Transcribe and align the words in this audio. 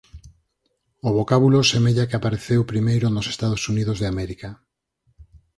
O 1.07 1.09
vocábulo 1.19 1.59
semella 1.71 2.07
que 2.09 2.17
apareceu 2.17 2.61
primeiro 2.73 3.05
nos 3.09 3.29
Estados 3.33 3.63
Unidos 3.71 3.97
de 3.99 4.07
América. 4.13 4.49